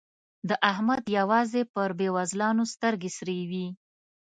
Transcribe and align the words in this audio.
د 0.49 0.51
احمد 0.71 1.03
يوازې 1.17 1.61
پر 1.73 1.89
بېوزلانو 1.99 2.63
سترګې 2.73 3.09
سرې 3.17 3.39
وي. 3.49 3.67